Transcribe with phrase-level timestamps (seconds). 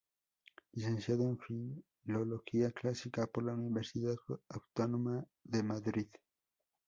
[0.71, 1.37] Licenciado en
[2.03, 4.15] Filología Clásica por la Universidad
[4.49, 6.07] Autónoma de Madrid.